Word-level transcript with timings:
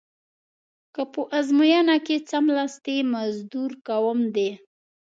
که 0.93 1.03
په 1.13 1.21
ازموینه 1.39 1.95
کې 2.05 2.15
څملاستلې 2.29 2.97
مزدور 3.13 3.71
کوم 3.87 4.19
دې. 4.35 4.49